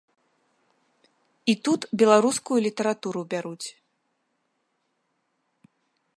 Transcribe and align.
І 1.53 1.55
тут 1.67 1.81
беларускую 2.03 2.59
літаратуру 2.67 3.21
бяруць. 3.35 3.67